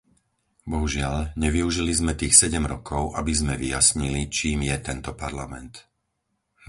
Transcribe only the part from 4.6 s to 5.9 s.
je tento Parlament.